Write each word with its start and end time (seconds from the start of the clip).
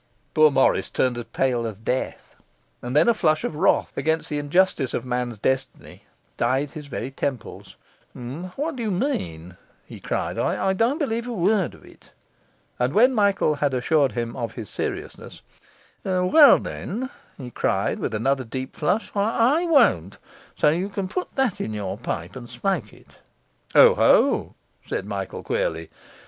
Poor 0.33 0.49
Morris 0.49 0.89
turned 0.89 1.15
as 1.15 1.25
pale 1.25 1.67
as 1.67 1.77
death, 1.77 2.35
and 2.81 2.95
then 2.95 3.07
a 3.07 3.13
flush 3.13 3.43
of 3.43 3.53
wrath 3.55 3.95
against 3.95 4.29
the 4.29 4.39
injustice 4.39 4.95
of 4.95 5.05
man's 5.05 5.37
destiny 5.37 6.05
dyed 6.37 6.71
his 6.71 6.87
very 6.87 7.11
temples. 7.11 7.75
'What 8.15 8.75
do 8.77 8.81
you 8.81 8.89
mean?' 8.89 9.57
he 9.85 9.99
cried, 9.99 10.39
'I 10.39 10.73
don't 10.73 10.97
believe 10.97 11.27
a 11.27 11.31
word 11.33 11.75
of 11.75 11.85
it.' 11.85 12.09
And 12.79 12.95
when 12.95 13.13
Michael 13.13 13.53
had 13.53 13.75
assured 13.75 14.13
him 14.13 14.35
of 14.35 14.53
his 14.53 14.71
seriousness, 14.71 15.41
'Well, 16.03 16.57
then,' 16.57 17.11
he 17.37 17.51
cried, 17.51 17.99
with 17.99 18.15
another 18.15 18.43
deep 18.43 18.75
flush, 18.75 19.11
'I 19.15 19.67
won't; 19.67 20.17
so 20.55 20.69
you 20.69 20.89
can 20.89 21.07
put 21.09 21.35
that 21.35 21.61
in 21.61 21.75
your 21.75 21.99
pipe 21.99 22.35
and 22.35 22.49
smoke 22.49 22.91
it.' 22.91 23.19
'Oho!' 23.75 24.55
said 24.83 25.05
Michael 25.05 25.43
queerly. 25.43 25.91